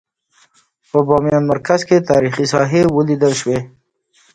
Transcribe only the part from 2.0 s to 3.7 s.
تاریخي ساحې ولیدل شوې.